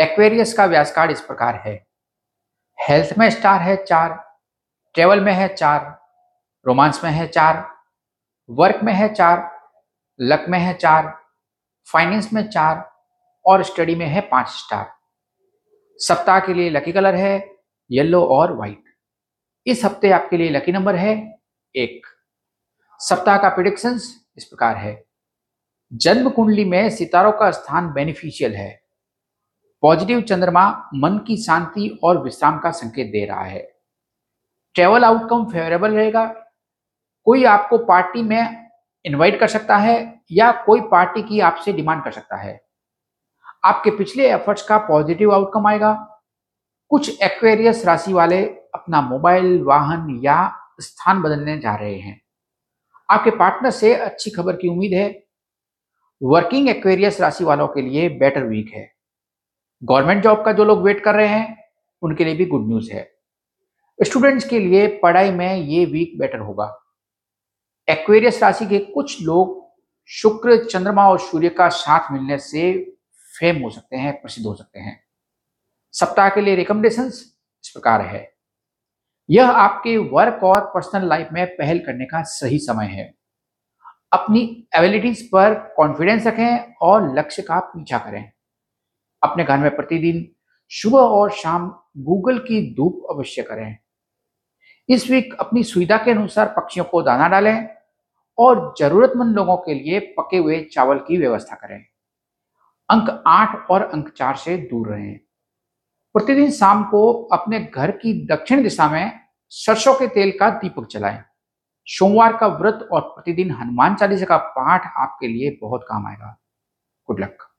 Aquarius 0.00 0.52
का 0.52 0.64
व्यास 0.64 0.92
card 0.92 1.10
इस 1.10 1.20
प्रकार 1.20 1.54
है। 1.54 1.86
हेल्थ 2.88 3.18
में 3.18 3.30
स्टार 3.30 3.60
है 3.60 3.84
चार, 3.84 4.36
ट्रेवल 4.94 5.20
में 5.20 5.32
है 5.32 5.54
चार, 5.54 6.00
रोमांस 6.66 7.04
में 7.04 7.10
है 7.10 7.26
चार, 7.28 7.70
वर्क 8.50 8.80
में 8.84 8.92
है 8.92 9.14
चार, 9.14 9.50
लक 10.20 10.44
में 10.48 10.58
है 10.58 10.74
चार, 10.74 11.22
फाइनेंस 11.92 12.32
में 12.32 12.48
चार 12.48 12.92
और 13.46 13.62
स्टडी 13.62 13.94
में 13.94 14.06
है 14.06 14.20
पाँच 14.20 14.48
स्टार। 14.48 14.92
सप्ताह 15.98 16.40
के 16.40 16.54
लिए 16.54 16.70
लकी 16.70 16.92
कलर 16.92 17.14
है, 17.14 17.50
येलो 17.90 18.24
और 18.24 18.56
व्हाइट। 18.56 18.84
इस 19.66 19.84
हफ़्ते 19.84 20.10
आपके 20.10 20.36
लिए 20.36 20.50
लकी 20.50 20.72
नंबर 20.72 20.96
है 20.96 21.40
एक। 21.76 22.06
सप्ताह 22.98 23.38
का 23.38 23.48
प्रिडिक्शंस 23.48 24.26
इस 24.36 24.44
प्रकार 24.44 24.76
है। 24.76 25.04
जन्म 25.92 26.30
कुंडली 26.30 26.64
में 26.64 26.90
सितारों 26.90 27.32
का 27.32 27.50
स्थान 27.50 27.92
बेनिफिशियल 27.92 28.54
है। 28.54 28.89
पॉजिटिव 29.82 30.20
चंद्रमा 30.20 30.90
मन 30.94 31.18
की 31.18 31.36
शांति 31.36 31.98
और 32.02 32.22
विश्राम 32.22 32.58
का 32.58 32.70
संकेत 32.70 33.06
दे 33.06 33.26
रहा 33.26 33.44
है। 33.44 33.72
ट्रेवल 34.74 35.04
आउटकम 35.04 35.44
फेवरेबल 35.44 35.92
रहेगा। 35.92 36.26
कोई 37.24 37.44
आपको 37.44 37.78
पार्टी 37.78 38.22
में 38.22 38.70
इनवाइट 39.04 39.40
कर 39.40 39.48
सकता 39.48 39.76
है 39.76 40.22
या 40.32 40.52
कोई 40.52 40.80
पार्टी 40.80 41.22
की 41.22 41.40
आपसे 41.40 41.72
डिमांड 41.72 42.04
कर 42.04 42.10
सकता 42.10 42.36
है। 42.36 42.66
आपके 43.64 43.90
पिछले 43.90 44.32
एफर्ट्स 44.32 44.62
का 44.62 44.78
पॉजिटिव 44.78 45.34
आउटकम 45.34 45.66
आएगा। 45.66 46.22
कुछ 46.88 47.22
एक्वेरियस 47.22 47.86
राशि 47.86 48.12
वाले 48.12 48.44
अपना 48.46 49.00
मोबाइल, 49.00 49.62
वाहन 49.62 50.20
या 50.24 50.56
स्थान 50.80 51.22
बदलने 51.22 51.58
जा 51.58 51.74
रहे 51.74 51.98
हैं। 51.98 52.22
आपके 53.10 53.30
पार्टनर 53.30 53.70
से 53.70 53.94
अच्छी 53.94 54.30
खबर 54.30 54.56
की 54.56 54.68
उम्मीद 54.68 54.92
है। 54.92 55.24
वर्किंग 56.22 56.68
एक्वेरियस 56.68 57.20
राशि 57.20 57.44
वालों 57.44 57.68
के 57.68 57.82
लिए 57.82 58.08
बेटर 58.08 58.44
वीक 58.44 58.72
है। 58.74 58.99
गवर्नमेंट 59.84 60.22
जॉब 60.22 60.44
का 60.44 60.52
जो 60.52 60.64
लोग 60.64 60.82
वेट 60.82 61.04
कर 61.04 61.14
रहे 61.14 61.28
हैं, 61.28 61.64
उनके 62.02 62.24
लिए 62.24 62.34
भी 62.34 62.46
गुड 62.46 62.66
न्यूज़ 62.68 62.92
है। 62.92 63.12
स्टूडेंट्स 64.02 64.48
के 64.48 64.58
लिए 64.58 64.86
पढ़ाई 64.86 65.30
में 65.30 65.56
ये 65.56 65.84
वीक 65.84 66.18
बेटर 66.18 66.38
होगा। 66.38 66.84
एक्वेरियस 67.88 68.42
राशि 68.42 68.66
के 68.66 68.78
कुछ 68.78 69.22
लोग 69.22 69.70
शुक्र, 70.06 70.64
चंद्रमा 70.64 71.08
और 71.08 71.18
सूर्य 71.18 71.48
का 71.48 71.68
साथ 71.68 72.12
मिलने 72.12 72.38
से 72.38 72.96
फेम 73.40 73.62
हो 73.62 73.70
सकते 73.70 73.96
हैं, 73.96 74.22
प्रसिद्ध 74.22 74.46
हो 74.46 74.54
सकते 74.54 74.80
हैं। 74.80 75.04
सप्ताह 75.92 76.28
के 76.28 76.40
लिए 76.40 76.54
रिकमेंडेशन 76.54 77.02
इस 77.02 77.70
प्रकार 77.74 78.00
है। 78.00 78.34
यह 79.30 79.50
आपके 79.50 79.96
वर्क 79.96 80.44
और 80.44 80.60
पर्सनल 80.60 81.08
लाइफ 81.08 81.28
में 81.32 81.46
पहल 81.46 81.78
करने 81.78 82.04
का 82.04 82.22
सही 82.22 82.58
समय 82.58 82.86
है। 82.86 83.14
अपनी 84.12 84.68
एबिलिटीज 84.74 85.30
पर 85.30 85.74
कॉन्फिडेंस 85.76 86.26
रखें 86.26 86.74
और 86.82 87.18
लक्ष्य 87.18 87.42
का 87.42 87.60
पीछा 87.60 87.98
करें। 87.98 88.32
अपने 89.22 89.44
घर 89.44 89.58
में 89.58 89.76
प्रतिदिन 89.76 90.28
सुबह 90.68 90.98
और 90.98 91.30
शाम 91.30 91.82
गूगल 91.98 92.38
की 92.38 92.74
धूप 92.74 93.06
अवश्य 93.10 93.42
करें। 93.42 93.78
इस 94.88 95.10
वीक 95.10 95.34
अपनी 95.40 95.64
सुविधा 95.64 95.96
के 95.96 96.10
अनुसार 96.10 96.46
पक्षियों 96.46 96.84
को 96.84 97.02
दाना 97.02 97.28
डालें 97.28 97.68
और 98.38 98.74
जरूरतमंद 98.78 99.36
लोगों 99.36 99.56
के 99.56 99.74
लिए 99.74 100.00
पके 100.00 100.36
हुए 100.36 100.60
चावल 100.64 100.98
की 100.98 101.16
व्यवस्था 101.16 101.56
करें। 101.56 101.84
अंक 102.90 103.24
आठ 103.26 103.70
और 103.70 103.82
अंक 103.82 104.08
चार 104.08 104.36
से 104.36 104.56
दूर 104.56 104.88
रहें। 104.88 105.18
प्रतिदिन 106.14 106.50
शाम 106.50 106.84
को 106.84 107.12
अपने 107.12 107.60
घर 107.60 107.90
की 107.90 108.26
दक्षिण 108.26 108.62
दिशा 108.62 108.88
में 108.88 109.20
सरसों 109.48 109.94
के 109.94 110.06
तेल 110.06 110.32
का 110.40 110.50
दीपक 110.50 110.88
जलाएँ। 110.90 111.22
सोमवार 111.86 112.36
का 112.36 112.46
व्रत 112.46 112.88
और 112.92 113.00
प्रतिदिन 113.00 113.50
हनुमान 113.50 113.94
चालीसा 113.94 114.24
का 114.24 114.36
पाठ 114.36 114.92
आपके 114.96 115.28
लिए 115.28 115.58
बहुत 115.62 115.86
काम 115.88 116.06
आएगा। 116.06 116.38
Good 117.06 117.20
luck 117.20 117.49